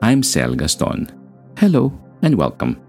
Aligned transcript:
I'm 0.00 0.22
Sel 0.22 0.54
Gaston. 0.54 1.10
Hello 1.58 1.92
and 2.22 2.36
welcome. 2.36 2.80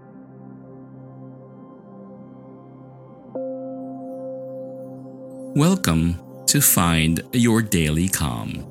Welcome 5.56 6.20
to 6.46 6.60
Find 6.60 7.20
Your 7.32 7.62
Daily 7.62 8.08
Calm. 8.08 8.64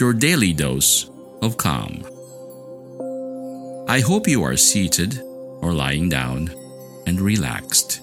Your 0.00 0.12
daily 0.12 0.52
dose 0.52 1.08
of 1.42 1.56
calm. 1.56 2.02
I 3.88 4.00
hope 4.00 4.26
you 4.26 4.42
are 4.42 4.56
seated 4.56 5.20
or 5.62 5.72
lying 5.72 6.08
down 6.08 6.50
and 7.06 7.20
relaxed. 7.20 8.00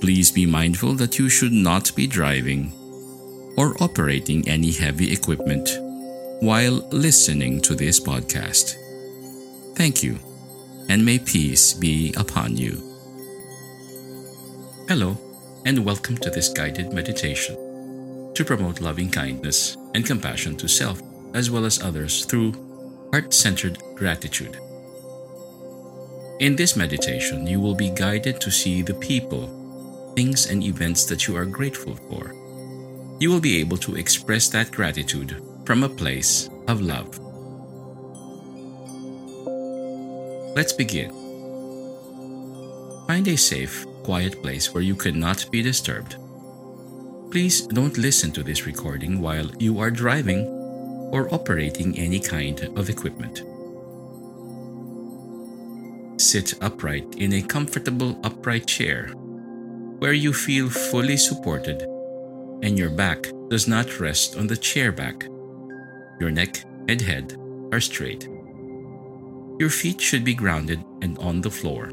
Please 0.00 0.32
be 0.32 0.46
mindful 0.46 0.94
that 0.94 1.16
you 1.16 1.28
should 1.28 1.52
not 1.52 1.94
be 1.94 2.08
driving 2.08 2.72
or 3.56 3.80
operating 3.80 4.48
any 4.48 4.72
heavy 4.72 5.12
equipment 5.12 5.78
while 6.42 6.82
listening 6.90 7.60
to 7.60 7.72
this 7.72 8.00
podcast. 8.00 8.74
Thank 9.76 10.02
you, 10.02 10.18
and 10.88 11.06
may 11.06 11.20
peace 11.20 11.72
be 11.72 12.12
upon 12.16 12.56
you. 12.56 12.82
Hello, 14.88 15.16
and 15.64 15.84
welcome 15.84 16.16
to 16.16 16.30
this 16.30 16.48
guided 16.48 16.92
meditation 16.92 17.54
to 18.34 18.44
promote 18.44 18.80
loving 18.80 19.08
kindness 19.08 19.76
and 19.94 20.04
compassion 20.04 20.56
to 20.56 20.66
self 20.66 21.00
as 21.32 21.48
well 21.48 21.64
as 21.64 21.80
others 21.80 22.24
through 22.24 22.52
heart 23.12 23.32
centered 23.32 23.78
gratitude. 23.94 24.58
In 26.40 26.56
this 26.56 26.74
meditation, 26.74 27.46
you 27.46 27.60
will 27.60 27.76
be 27.76 27.90
guided 27.90 28.40
to 28.40 28.50
see 28.50 28.82
the 28.82 28.94
people, 28.94 29.46
things, 30.16 30.46
and 30.46 30.64
events 30.64 31.04
that 31.04 31.28
you 31.28 31.36
are 31.36 31.46
grateful 31.46 31.94
for. 31.94 32.34
You 33.20 33.30
will 33.30 33.40
be 33.40 33.60
able 33.60 33.76
to 33.76 33.94
express 33.94 34.48
that 34.48 34.72
gratitude 34.72 35.40
from 35.64 35.84
a 35.84 35.88
place 35.88 36.48
of 36.68 36.80
love. 36.80 37.18
Let's 40.54 40.72
begin. 40.72 41.10
Find 43.06 43.26
a 43.28 43.36
safe, 43.36 43.86
quiet 44.02 44.42
place 44.42 44.74
where 44.74 44.82
you 44.82 44.94
cannot 44.94 45.50
be 45.50 45.62
disturbed. 45.62 46.16
Please 47.30 47.62
don't 47.62 47.96
listen 47.96 48.32
to 48.32 48.42
this 48.42 48.66
recording 48.66 49.20
while 49.20 49.50
you 49.58 49.78
are 49.80 49.90
driving 49.90 50.46
or 51.12 51.32
operating 51.32 51.98
any 51.98 52.20
kind 52.20 52.60
of 52.76 52.90
equipment. 52.90 53.42
Sit 56.20 56.54
upright 56.62 57.14
in 57.16 57.32
a 57.32 57.42
comfortable 57.42 58.18
upright 58.24 58.66
chair 58.66 59.08
where 59.98 60.12
you 60.12 60.32
feel 60.32 60.68
fully 60.68 61.16
supported 61.16 61.82
and 62.62 62.78
your 62.78 62.90
back 62.90 63.26
does 63.48 63.66
not 63.66 64.00
rest 64.00 64.36
on 64.36 64.46
the 64.46 64.56
chair 64.56 64.92
back. 64.92 65.24
Your 66.22 66.30
neck 66.30 66.62
and 66.86 67.00
head 67.00 67.36
are 67.72 67.80
straight. 67.80 68.28
Your 69.58 69.70
feet 69.70 70.00
should 70.00 70.22
be 70.22 70.34
grounded 70.34 70.78
and 71.02 71.18
on 71.18 71.40
the 71.40 71.50
floor. 71.50 71.90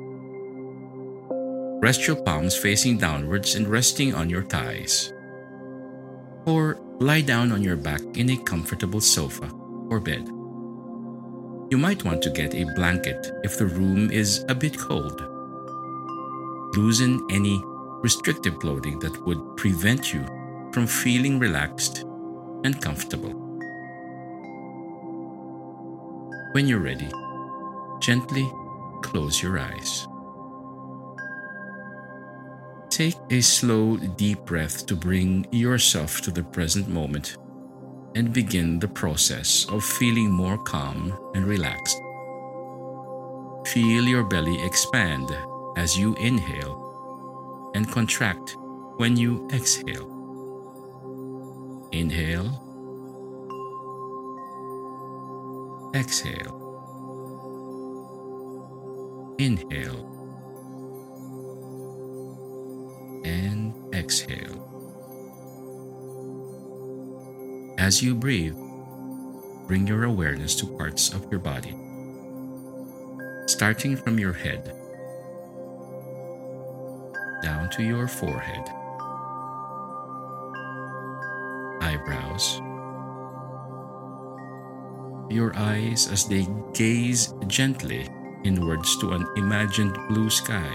Rest 1.82 2.06
your 2.06 2.16
palms 2.18 2.56
facing 2.56 3.00
downwards 3.00 3.56
and 3.56 3.68
resting 3.68 4.14
on 4.14 4.30
your 4.30 4.44
thighs. 4.44 5.12
Or 6.46 6.78
lie 7.00 7.22
down 7.22 7.52
on 7.52 7.64
your 7.64 7.76
back 7.76 8.04
in 8.14 8.30
a 8.30 8.38
comfortable 8.44 9.02
sofa 9.02 9.50
or 9.90 10.00
bed. 10.00 10.28
You 11.72 11.80
might 11.80 12.06
want 12.06 12.22
to 12.22 12.30
get 12.30 12.54
a 12.54 12.72
blanket 12.76 13.32
if 13.44 13.58
the 13.58 13.66
room 13.66 14.12
is 14.12 14.46
a 14.48 14.54
bit 14.54 14.78
cold. 14.78 15.20
Loosen 16.78 17.20
any 17.32 17.60
restrictive 18.04 18.60
clothing 18.60 19.00
that 19.00 19.26
would 19.26 19.58
prevent 19.58 20.14
you 20.14 20.24
from 20.72 20.86
feeling 20.86 21.40
relaxed 21.40 22.06
and 22.64 22.80
comfortable. 22.80 23.39
When 26.52 26.68
you're 26.68 26.80
ready, 26.80 27.10
gently 28.00 28.52
close 29.04 29.42
your 29.42 29.60
eyes. 29.60 30.08
Take 32.90 33.18
a 33.30 33.40
slow, 33.40 33.98
deep 33.98 34.46
breath 34.46 34.88
to 34.88 34.96
bring 34.96 35.46
yourself 35.52 36.22
to 36.22 36.32
the 36.32 36.42
present 36.42 36.88
moment 36.88 37.38
and 38.16 38.34
begin 38.34 38.80
the 38.80 38.88
process 38.88 39.68
of 39.70 39.84
feeling 39.84 40.32
more 40.32 40.58
calm 40.58 41.14
and 41.36 41.46
relaxed. 41.46 41.98
Feel 43.68 44.06
your 44.06 44.24
belly 44.24 44.60
expand 44.66 45.30
as 45.78 46.00
you 46.00 46.16
inhale 46.16 47.72
and 47.76 47.92
contract 47.92 48.58
when 48.98 49.16
you 49.16 49.48
exhale. 49.54 50.10
Inhale, 51.92 52.69
exhale, 55.96 56.56
inhale, 59.40 60.06
and 63.26 63.74
exhale. 63.94 64.66
As 67.78 68.04
you 68.04 68.14
breathe, 68.14 68.58
bring 69.68 69.88
your 69.88 70.04
awareness 70.04 70.54
to 70.56 70.68
parts 70.68 71.12
of 71.14 71.26
your 71.32 71.40
body, 71.40 71.76
starting 73.48 73.98
from 73.98 74.20
your 74.20 74.34
head 74.34 74.76
down 77.42 77.70
to 77.72 77.84
your 77.84 78.08
forehead, 78.08 78.70
eyebrows, 81.82 82.62
your 85.30 85.56
eyes 85.56 86.08
as 86.12 86.28
they 86.28 86.48
gaze 86.74 87.34
gently 87.48 88.10
inwards 88.44 88.98
to 89.00 89.12
an 89.12 89.28
imagined 89.38 89.96
blue 90.10 90.30
sky. 90.30 90.70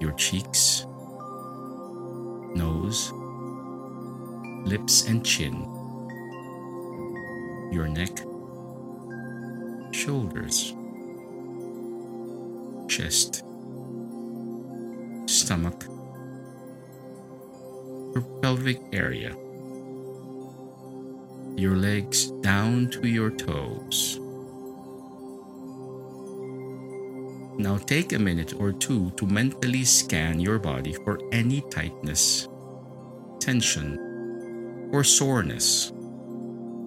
Your 0.00 0.12
cheeks, 0.12 0.86
nose, 2.54 3.12
lips, 4.64 5.06
and 5.06 5.24
chin. 5.24 5.66
Your 7.70 7.86
neck, 7.86 8.16
shoulders, 9.92 10.74
chest, 12.88 13.44
stomach, 15.26 15.84
your 18.14 18.22
pelvic 18.40 18.80
area, 18.92 19.36
your 21.60 21.76
legs 21.76 22.30
down 22.40 22.88
to 22.88 23.06
your 23.06 23.30
toes. 23.30 24.18
Now 27.58 27.76
take 27.76 28.14
a 28.14 28.18
minute 28.18 28.54
or 28.58 28.72
two 28.72 29.10
to 29.18 29.26
mentally 29.26 29.84
scan 29.84 30.40
your 30.40 30.58
body 30.58 30.94
for 30.94 31.18
any 31.32 31.60
tightness, 31.70 32.48
tension, 33.38 34.88
or 34.90 35.04
soreness, 35.04 35.90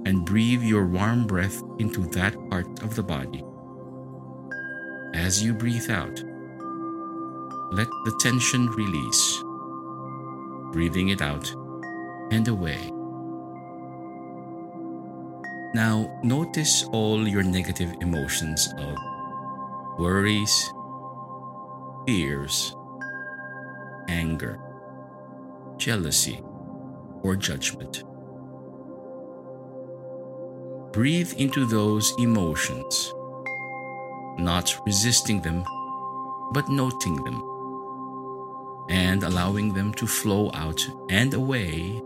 and 0.06 0.26
breathe 0.26 0.64
your 0.64 0.88
warm 0.88 1.28
breath 1.28 1.62
into 1.78 2.08
that 2.10 2.34
part 2.50 2.82
of 2.82 2.96
the 2.96 3.04
body. 3.04 3.44
As 5.14 5.44
you 5.44 5.54
breathe 5.54 5.92
out, 5.92 6.24
let 7.74 7.88
the 8.06 8.18
tension 8.20 8.68
release, 8.72 9.44
breathing 10.74 11.10
it 11.10 11.22
out 11.22 11.54
and 12.32 12.48
away. 12.48 12.93
Now, 15.74 16.20
notice 16.22 16.84
all 16.92 17.28
your 17.28 17.42
negative 17.42 17.96
emotions 18.00 18.72
of 18.78 18.96
worries, 19.98 20.72
fears, 22.06 22.76
anger, 24.08 24.60
jealousy, 25.78 26.44
or 27.24 27.36
judgment. 27.36 28.04
Breathe 30.92 31.34
into 31.38 31.66
those 31.66 32.14
emotions, 32.20 33.12
not 34.38 34.80
resisting 34.86 35.42
them, 35.42 35.64
but 36.52 36.70
noting 36.70 37.16
them, 37.24 37.42
and 38.90 39.24
allowing 39.24 39.74
them 39.74 39.92
to 39.96 40.06
flow 40.06 40.52
out 40.54 40.88
and 41.10 41.34
away 41.34 42.00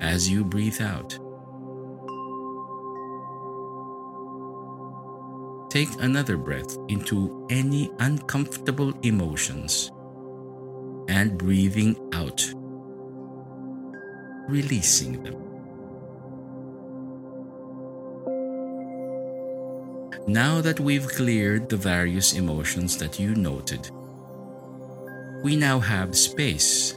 as 0.00 0.30
you 0.30 0.44
breathe 0.44 0.80
out. 0.80 1.18
Take 5.70 5.90
another 6.00 6.38
breath 6.38 6.78
into 6.88 7.46
any 7.50 7.90
uncomfortable 7.98 8.94
emotions 9.02 9.90
and 11.08 11.36
breathing 11.36 11.94
out, 12.14 12.40
releasing 14.48 15.22
them. 15.22 15.36
Now 20.26 20.62
that 20.62 20.80
we've 20.80 21.06
cleared 21.06 21.68
the 21.68 21.76
various 21.76 22.32
emotions 22.32 22.96
that 22.96 23.20
you 23.20 23.34
noted, 23.34 23.90
we 25.42 25.54
now 25.54 25.80
have 25.80 26.16
space 26.16 26.96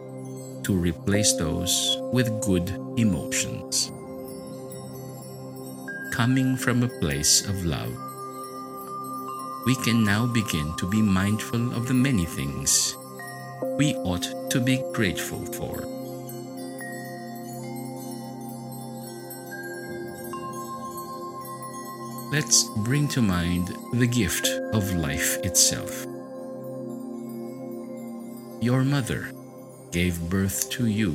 to 0.63 0.73
replace 0.73 1.33
those 1.33 1.97
with 2.13 2.41
good 2.41 2.69
emotions. 2.95 3.91
Coming 6.13 6.55
from 6.55 6.83
a 6.83 6.89
place 6.99 7.45
of 7.49 7.65
love 7.65 8.10
we 9.65 9.75
can 9.75 10.03
now 10.03 10.25
begin 10.25 10.75
to 10.77 10.87
be 10.87 11.01
mindful 11.01 11.73
of 11.73 11.87
the 11.87 11.93
many 11.93 12.25
things 12.25 12.97
we 13.77 13.93
ought 13.95 14.27
to 14.49 14.59
be 14.59 14.83
grateful 14.91 15.45
for. 15.53 15.77
Let's 22.31 22.63
bring 22.77 23.07
to 23.09 23.21
mind 23.21 23.75
the 23.93 24.07
gift 24.07 24.47
of 24.73 24.95
life 24.95 25.37
itself. 25.43 26.05
Your 28.61 28.83
mother 28.83 29.31
gave 29.91 30.29
birth 30.29 30.69
to 30.71 30.87
you, 30.87 31.11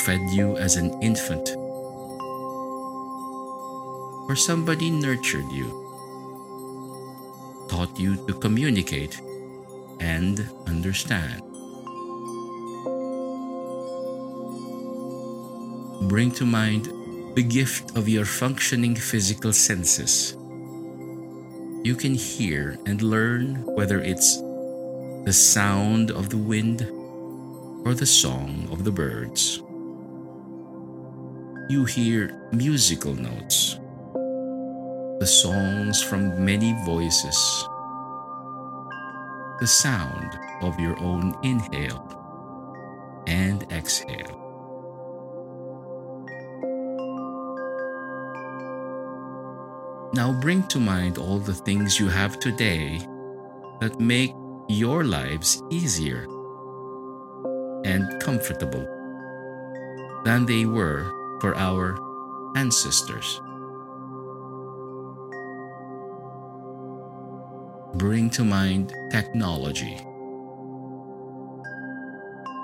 fed 0.00 0.20
you 0.30 0.56
as 0.56 0.76
an 0.76 1.02
infant 1.02 1.57
or 4.28 4.36
somebody 4.36 4.90
nurtured 4.90 5.50
you, 5.50 5.66
taught 7.68 7.98
you 7.98 8.16
to 8.26 8.34
communicate 8.34 9.20
and 10.00 10.46
understand. 10.66 11.42
Bring 16.08 16.30
to 16.32 16.44
mind 16.44 16.92
the 17.34 17.42
gift 17.42 17.96
of 17.96 18.08
your 18.08 18.24
functioning 18.24 18.94
physical 18.94 19.52
senses. 19.52 20.36
You 21.84 21.94
can 21.96 22.14
hear 22.14 22.78
and 22.86 23.00
learn 23.00 23.64
whether 23.64 24.00
it's 24.00 24.36
the 25.24 25.32
sound 25.32 26.10
of 26.10 26.28
the 26.28 26.38
wind 26.38 26.82
or 27.86 27.94
the 27.94 28.06
song 28.06 28.68
of 28.70 28.84
the 28.84 28.90
birds. 28.90 29.62
You 31.70 31.84
hear 31.84 32.48
musical 32.52 33.14
notes 33.14 33.78
the 35.18 35.26
songs 35.26 36.00
from 36.00 36.44
many 36.44 36.76
voices, 36.84 37.36
the 39.58 39.66
sound 39.66 40.38
of 40.62 40.78
your 40.78 40.96
own 41.00 41.36
inhale 41.42 42.04
and 43.26 43.64
exhale. 43.72 44.38
Now 50.14 50.32
bring 50.32 50.62
to 50.68 50.78
mind 50.78 51.18
all 51.18 51.38
the 51.38 51.54
things 51.54 51.98
you 51.98 52.08
have 52.08 52.38
today 52.38 53.00
that 53.80 53.98
make 53.98 54.34
your 54.68 55.02
lives 55.02 55.62
easier 55.68 56.26
and 57.84 58.22
comfortable 58.22 58.86
than 60.24 60.46
they 60.46 60.64
were 60.64 61.10
for 61.40 61.56
our 61.56 61.98
ancestors. 62.56 63.40
Bring 67.98 68.30
to 68.30 68.44
mind 68.44 68.94
technology. 69.10 69.96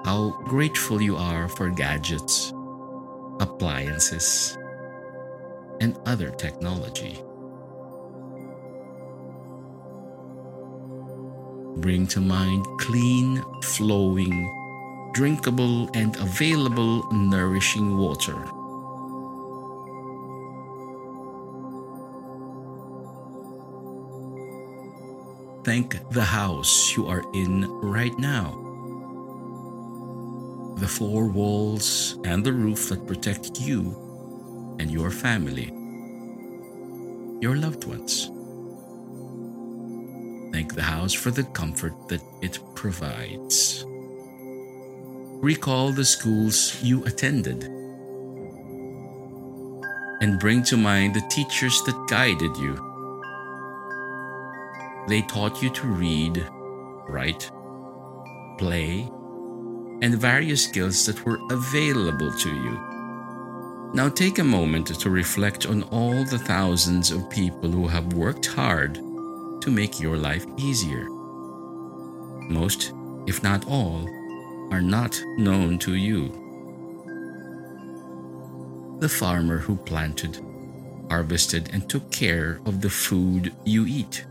How 0.04 0.30
grateful 0.44 1.02
you 1.02 1.16
are 1.16 1.48
for 1.48 1.70
gadgets, 1.70 2.52
appliances, 3.40 4.56
and 5.80 5.98
other 6.06 6.30
technology. 6.30 7.18
Bring 11.80 12.06
to 12.06 12.20
mind 12.20 12.64
clean, 12.78 13.42
flowing, 13.62 15.10
drinkable, 15.14 15.90
and 15.94 16.14
available 16.16 17.10
nourishing 17.10 17.98
water 17.98 18.38
Thank 25.64 25.96
the 26.10 26.22
house 26.22 26.94
you 26.94 27.06
are 27.06 27.22
in 27.32 27.66
right 27.80 28.16
now. 28.18 28.60
The 30.76 30.86
four 30.86 31.26
walls 31.28 32.18
and 32.22 32.44
the 32.44 32.52
roof 32.52 32.90
that 32.90 33.06
protect 33.06 33.58
you 33.58 34.76
and 34.78 34.90
your 34.90 35.10
family, 35.10 35.72
your 37.40 37.56
loved 37.56 37.86
ones. 37.86 38.26
Thank 40.52 40.74
the 40.74 40.82
house 40.82 41.14
for 41.14 41.30
the 41.30 41.44
comfort 41.44 41.94
that 42.08 42.20
it 42.42 42.58
provides. 42.74 43.86
Recall 45.40 45.92
the 45.92 46.04
schools 46.04 46.76
you 46.82 47.02
attended 47.06 47.64
and 50.20 50.38
bring 50.38 50.62
to 50.64 50.76
mind 50.76 51.14
the 51.14 51.26
teachers 51.30 51.80
that 51.86 52.06
guided 52.08 52.54
you 52.58 52.93
they 55.08 55.22
taught 55.22 55.62
you 55.62 55.70
to 55.70 55.86
read, 55.86 56.46
write, 57.08 57.50
play, 58.58 59.08
and 60.02 60.14
various 60.14 60.64
skills 60.64 61.06
that 61.06 61.24
were 61.24 61.38
available 61.50 62.32
to 62.32 62.48
you. 62.48 62.80
Now 63.94 64.08
take 64.08 64.38
a 64.38 64.44
moment 64.44 64.88
to 64.88 65.10
reflect 65.10 65.66
on 65.66 65.84
all 65.84 66.24
the 66.24 66.38
thousands 66.38 67.10
of 67.10 67.30
people 67.30 67.70
who 67.70 67.86
have 67.86 68.14
worked 68.14 68.46
hard 68.46 68.94
to 68.94 69.70
make 69.70 70.00
your 70.00 70.16
life 70.16 70.44
easier. 70.56 71.08
Most, 72.48 72.92
if 73.26 73.42
not 73.42 73.68
all, 73.68 74.08
are 74.72 74.82
not 74.82 75.22
known 75.36 75.78
to 75.78 75.94
you. 75.94 76.28
The 79.00 79.08
farmer 79.08 79.58
who 79.58 79.76
planted, 79.76 80.40
harvested, 81.08 81.70
and 81.72 81.88
took 81.88 82.10
care 82.10 82.60
of 82.66 82.80
the 82.80 82.90
food 82.90 83.54
you 83.64 83.86
eat 83.86 84.24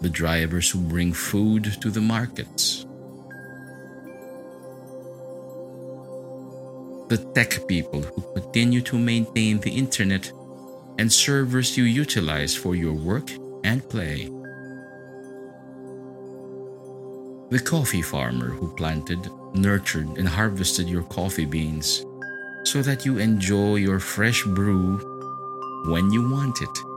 the 0.00 0.08
drivers 0.08 0.70
who 0.70 0.80
bring 0.80 1.12
food 1.12 1.64
to 1.80 1.90
the 1.90 2.00
markets, 2.00 2.86
the 7.08 7.18
tech 7.34 7.66
people 7.66 8.02
who 8.02 8.22
continue 8.34 8.80
to 8.80 8.98
maintain 8.98 9.58
the 9.60 9.70
internet 9.70 10.32
and 10.98 11.12
servers 11.12 11.76
you 11.76 11.84
utilize 11.84 12.54
for 12.54 12.74
your 12.74 12.92
work 12.92 13.30
and 13.64 13.86
play. 13.88 14.30
The 17.50 17.58
coffee 17.58 18.02
farmer 18.02 18.50
who 18.50 18.74
planted, 18.76 19.28
nurtured, 19.54 20.18
and 20.18 20.28
harvested 20.28 20.88
your 20.88 21.02
coffee 21.02 21.46
beans 21.46 22.06
so 22.64 22.82
that 22.82 23.04
you 23.04 23.18
enjoy 23.18 23.76
your 23.76 23.98
fresh 23.98 24.44
brew 24.44 24.98
when 25.86 26.10
you 26.12 26.30
want 26.30 26.62
it. 26.62 26.89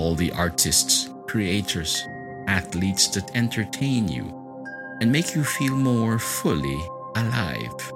All 0.00 0.14
the 0.14 0.32
artists, 0.32 1.10
creators, 1.26 2.08
athletes 2.46 3.06
that 3.08 3.36
entertain 3.36 4.08
you 4.08 4.32
and 5.02 5.12
make 5.12 5.34
you 5.34 5.44
feel 5.44 5.76
more 5.76 6.18
fully 6.18 6.80
alive. 7.16 7.92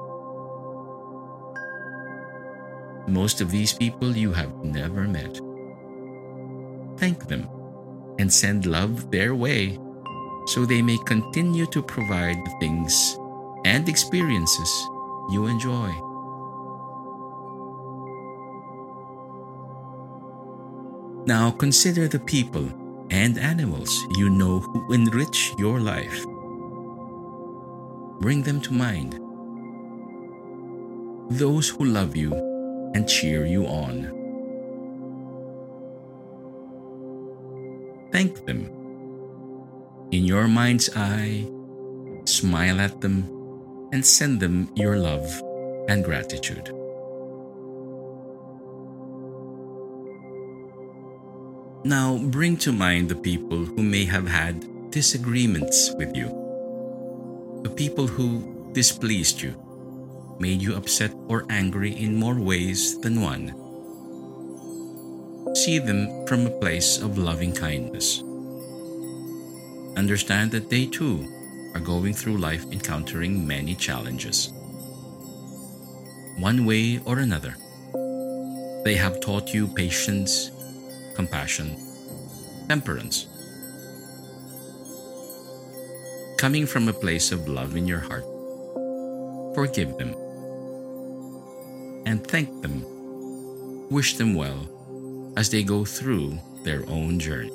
Most 3.08 3.40
of 3.40 3.50
these 3.50 3.73
people 3.73 4.14
you 4.14 4.34
have 4.34 4.52
never 4.62 5.08
met. 5.08 5.40
Thank 6.99 7.26
them 7.26 7.49
and 8.18 8.30
send 8.30 8.66
love 8.66 9.11
their 9.11 9.34
way 9.34 9.78
so 10.49 10.66
they 10.66 10.82
may 10.82 10.99
continue 11.06 11.64
to 11.73 11.80
provide 11.80 12.37
the 12.37 12.54
things 12.61 13.16
and 13.64 13.88
experiences 13.88 14.70
you 15.30 15.46
enjoy. 15.46 15.88
Now 21.26 21.50
consider 21.50 22.07
the 22.07 22.19
people 22.19 22.69
and 23.11 23.38
animals 23.38 23.97
you 24.19 24.28
know 24.28 24.61
who 24.61 24.93
enrich 24.93 25.54
your 25.57 25.81
life. 25.81 26.23
Bring 28.21 28.43
them 28.43 28.61
to 28.61 28.73
mind. 28.75 29.14
Those 31.31 31.71
who 31.71 31.87
love 31.87 32.14
you 32.14 32.35
and 32.95 33.09
cheer 33.09 33.47
you 33.47 33.64
on. 33.64 34.12
Thank 38.12 38.45
them. 38.45 38.69
In 40.12 40.25
your 40.25 40.47
mind's 40.47 40.90
eye, 40.95 41.49
smile 42.26 42.81
at 42.81 43.00
them 43.00 43.25
and 43.93 44.04
send 44.04 44.40
them 44.40 44.69
your 44.76 44.99
love 44.99 45.25
and 45.88 46.04
gratitude. 46.04 46.84
Now 51.87 52.17
bring 52.17 52.57
to 52.64 52.73
mind 52.73 53.11
the 53.11 53.14
people 53.14 53.67
who 53.67 53.83
may 53.83 54.07
have 54.07 54.26
had 54.26 54.91
disagreements 54.91 55.93
with 55.99 56.17
you, 56.17 56.33
the 57.62 57.69
people 57.69 58.07
who 58.07 58.71
displeased 58.73 59.43
you, 59.43 59.53
made 60.41 60.62
you 60.62 60.76
upset 60.76 61.12
or 61.29 61.45
angry 61.50 61.93
in 61.93 62.17
more 62.17 62.41
ways 62.41 62.99
than 63.00 63.21
one. 63.21 63.53
See 65.55 65.79
them 65.79 66.25
from 66.26 66.47
a 66.47 66.59
place 66.59 66.97
of 66.97 67.19
loving 67.19 67.53
kindness. 67.53 68.23
Understand 69.99 70.53
that 70.53 70.71
they 70.71 70.87
too 70.87 71.29
are 71.75 71.81
going 71.81 72.14
through 72.14 72.38
life 72.38 72.64
encountering 72.73 73.47
many 73.47 73.75
challenges. 73.75 74.49
One 76.38 76.64
way 76.64 76.99
or 77.05 77.19
another, 77.19 77.57
they 78.85 78.95
have 78.95 79.21
taught 79.21 79.53
you 79.53 79.69
patience, 79.69 80.50
compassion, 81.14 81.76
temperance. 82.68 83.26
Coming 86.38 86.66
from 86.66 86.88
a 86.88 86.92
place 86.92 87.33
of 87.33 87.49
love 87.49 87.76
in 87.76 87.87
your 87.87 88.00
heart, 88.00 88.25
forgive 89.54 89.97
them 89.97 90.14
and 92.06 92.26
thank 92.26 92.62
them. 92.62 92.85
Wish 93.90 94.16
them 94.16 94.35
well 94.35 94.68
as 95.37 95.50
they 95.50 95.62
go 95.62 95.85
through 95.85 96.38
their 96.62 96.88
own 96.88 97.18
journey. 97.18 97.52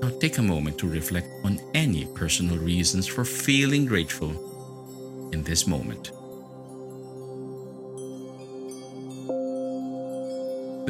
Now 0.00 0.10
take 0.18 0.38
a 0.38 0.42
moment 0.42 0.78
to 0.78 0.88
reflect 0.88 1.28
on 1.44 1.60
any 1.74 2.06
personal 2.06 2.58
reasons 2.58 3.06
for 3.06 3.24
feeling 3.24 3.86
grateful 3.86 5.30
in 5.32 5.42
this 5.42 5.66
moment. 5.66 6.12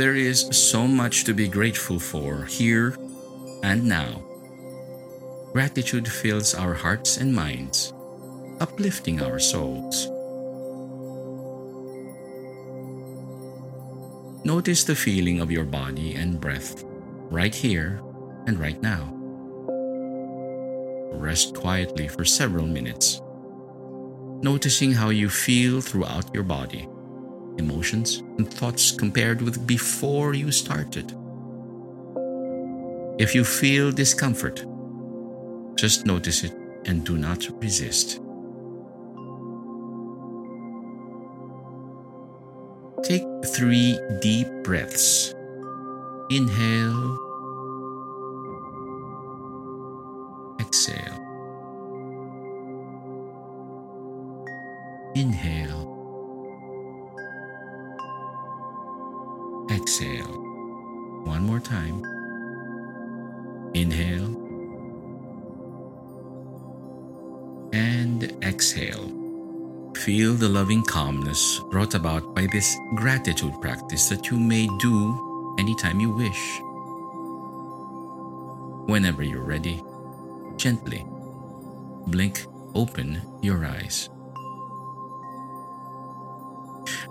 There 0.03 0.17
is 0.17 0.49
so 0.51 0.89
much 0.89 1.23
to 1.27 1.33
be 1.33 1.47
grateful 1.47 2.01
for 2.01 2.43
here 2.47 2.97
and 3.63 3.85
now. 3.85 4.21
Gratitude 5.53 6.09
fills 6.09 6.57
our 6.57 6.75
hearts 6.75 7.19
and 7.19 7.33
minds, 7.33 7.95
uplifting 8.59 9.23
our 9.23 9.39
souls. 9.39 10.09
Notice 14.45 14.83
the 14.83 14.97
feeling 14.97 15.39
of 15.39 15.53
your 15.53 15.63
body 15.63 16.17
and 16.17 16.41
breath 16.41 16.83
right 17.31 17.55
here 17.55 18.03
and 18.49 18.59
right 18.59 18.83
now. 18.83 19.07
Rest 21.15 21.55
quietly 21.55 22.09
for 22.09 22.25
several 22.25 22.67
minutes, 22.67 23.23
noticing 24.43 24.91
how 24.91 25.11
you 25.11 25.29
feel 25.31 25.81
throughout 25.81 26.35
your 26.35 26.43
body 26.43 26.89
emotions, 27.59 28.23
and 28.39 28.53
thoughts 28.53 28.91
compared 28.91 29.43
with 29.43 29.67
before 29.67 30.35
you 30.35 30.51
started. 30.53 31.15
If 33.19 33.35
you 33.35 33.45
feel 33.45 33.93
discomfort, 33.93 34.65
just 35.77 36.07
notice 36.07 36.45
it 36.45 36.55
and 36.87 37.05
do 37.05 37.17
not 37.17 37.47
resist. 37.63 38.21
Take 43.03 43.25
three 43.47 43.99
deep 44.21 44.49
breaths. 44.63 45.35
Inhale, 46.31 47.32
Feel 70.05 70.35
the 70.35 70.49
loving 70.49 70.83
calmness 70.83 71.61
brought 71.71 71.95
about 71.95 72.35
by 72.35 72.49
this 72.51 72.77
gratitude 72.97 73.61
practice 73.61 74.09
that 74.09 74.33
you 74.33 74.37
may 74.37 74.67
do 74.81 75.55
anytime 75.61 76.01
you 76.01 76.11
wish. 76.11 76.61
Whenever 78.91 79.23
you're 79.23 79.45
ready, 79.45 79.81
gently 80.57 81.07
blink 82.09 82.45
open 82.75 83.23
your 83.43 83.65
eyes. 83.65 84.11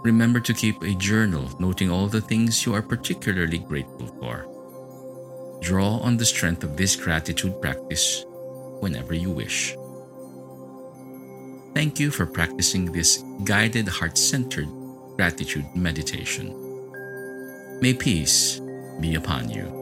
Remember 0.03 0.41
to 0.41 0.53
keep 0.53 0.81
a 0.81 0.93
journal 0.95 1.47
noting 1.59 1.89
all 1.89 2.09
the 2.09 2.19
things 2.19 2.65
you 2.65 2.73
are 2.73 2.81
particularly 2.81 3.59
grateful 3.59 4.07
for. 4.19 4.45
Draw 5.61 5.99
on 5.99 6.17
the 6.17 6.25
strength 6.25 6.65
of 6.65 6.75
this 6.75 6.97
gratitude 6.97 7.61
practice 7.61 8.25
whenever 8.81 9.13
you 9.13 9.29
wish. 9.29 9.77
Thank 11.81 11.99
you 11.99 12.11
for 12.11 12.27
practicing 12.27 12.91
this 12.91 13.23
guided 13.43 13.87
heart 13.87 14.15
centered 14.15 14.69
gratitude 15.17 15.65
meditation. 15.75 16.53
May 17.81 17.95
peace 17.95 18.61
be 18.99 19.15
upon 19.15 19.49
you. 19.49 19.80